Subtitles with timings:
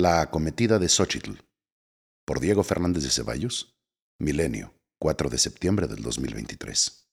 [0.00, 1.32] La acometida de Xochitl.
[2.24, 3.74] Por Diego Fernández de Ceballos.
[4.20, 7.10] Milenio, 4 de septiembre del 2023.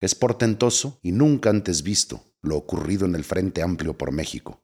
[0.00, 4.62] Es portentoso y nunca antes visto lo ocurrido en el Frente Amplio por México.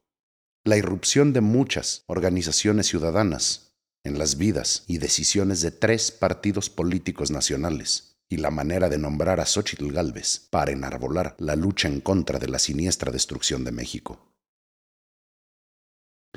[0.63, 3.73] La irrupción de muchas organizaciones ciudadanas
[4.05, 9.41] en las vidas y decisiones de tres partidos políticos nacionales y la manera de nombrar
[9.41, 14.28] a Xochitl Galvez para enarbolar la lucha en contra de la siniestra destrucción de México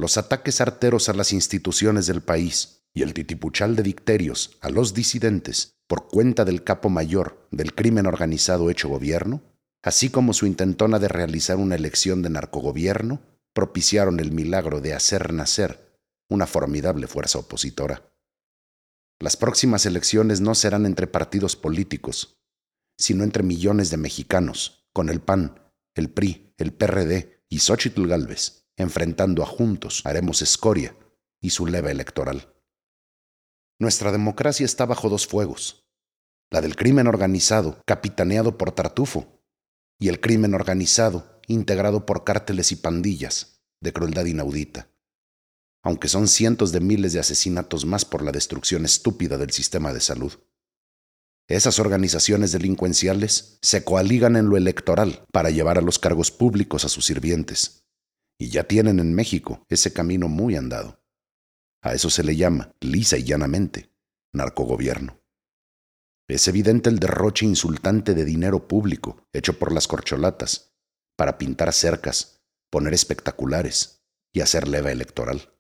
[0.03, 4.95] los ataques arteros a las instituciones del país y el titipuchal de dicterios a los
[4.95, 9.45] disidentes por cuenta del capo mayor del crimen organizado hecho gobierno,
[9.81, 15.33] así como su intentona de realizar una elección de narcogobierno, propiciaron el milagro de hacer
[15.33, 18.13] nacer una formidable fuerza opositora.
[19.21, 22.41] Las próximas elecciones no serán entre partidos políticos,
[22.99, 25.61] sino entre millones de mexicanos, con el PAN,
[25.95, 30.97] el PRI, el PRD y Xochitl Galvez enfrentando a Juntos, Haremos Escoria
[31.41, 32.55] y su leva electoral.
[33.79, 35.85] Nuestra democracia está bajo dos fuegos,
[36.51, 39.43] la del crimen organizado, capitaneado por Tartufo,
[39.99, 44.89] y el crimen organizado, integrado por cárteles y pandillas, de crueldad inaudita.
[45.83, 50.01] Aunque son cientos de miles de asesinatos más por la destrucción estúpida del sistema de
[50.01, 50.33] salud.
[51.49, 56.89] Esas organizaciones delincuenciales se coaligan en lo electoral para llevar a los cargos públicos a
[56.89, 57.82] sus sirvientes,
[58.43, 61.01] y ya tienen en México ese camino muy andado.
[61.81, 63.95] A eso se le llama, lisa y llanamente,
[64.33, 65.21] narcogobierno.
[66.27, 70.75] Es evidente el derroche insultante de dinero público hecho por las corcholatas
[71.17, 75.55] para pintar cercas, poner espectaculares y hacer leva electoral.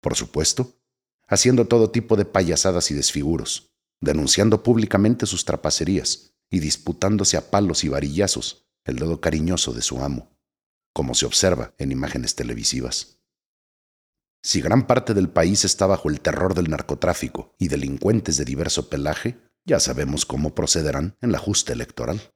[0.00, 0.80] Por supuesto,
[1.28, 7.84] haciendo todo tipo de payasadas y desfiguros, denunciando públicamente sus trapacerías y disputándose a palos
[7.84, 10.35] y varillazos el dedo cariñoso de su amo
[10.96, 13.18] como se observa en imágenes televisivas.
[14.42, 18.88] Si gran parte del país está bajo el terror del narcotráfico y delincuentes de diverso
[18.88, 22.32] pelaje, ya sabemos cómo procederán en la justa electoral.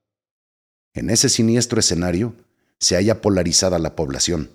[0.93, 2.37] En ese siniestro escenario
[2.79, 4.51] se halla polarizada la población,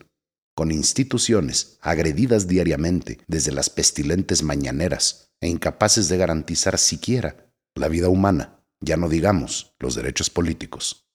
[0.54, 8.10] con instituciones agredidas diariamente desde las pestilentes mañaneras e incapaces de garantizar siquiera la vida
[8.10, 11.10] humana, ya no digamos los derechos políticos.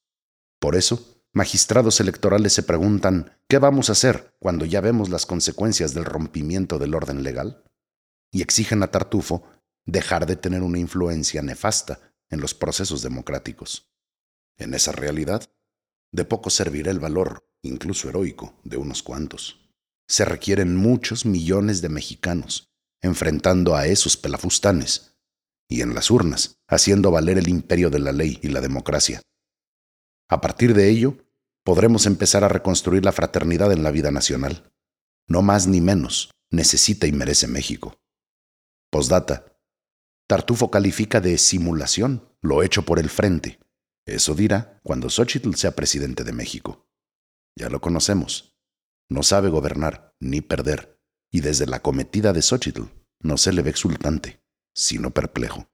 [0.58, 5.94] Por eso, magistrados electorales se preguntan, ¿qué vamos a hacer cuando ya vemos las consecuencias
[5.94, 7.64] del rompimiento del orden legal?
[8.32, 9.44] Y exigen a Tartufo
[9.84, 13.90] dejar de tener una influencia nefasta en los procesos democráticos.
[14.56, 15.50] En esa realidad,
[16.12, 19.70] de poco servirá el valor, incluso heroico, de unos cuantos.
[20.08, 22.70] Se requieren muchos millones de mexicanos
[23.02, 25.16] enfrentando a esos pelafustanes
[25.68, 29.22] y en las urnas haciendo valer el imperio de la ley y la democracia.
[30.30, 31.18] A partir de ello,
[31.64, 34.72] podremos empezar a reconstruir la fraternidad en la vida nacional.
[35.26, 38.00] No más ni menos necesita y merece México.
[38.90, 39.58] Postdata.
[40.28, 43.58] Tartufo califica de simulación lo hecho por el Frente.
[44.06, 46.88] Eso dirá cuando Xochitl sea presidente de México.
[47.56, 48.56] Ya lo conocemos.
[49.08, 51.00] No sabe gobernar ni perder,
[51.32, 52.84] y desde la cometida de Xochitl
[53.20, 54.40] no se le ve exultante,
[54.74, 55.69] sino perplejo.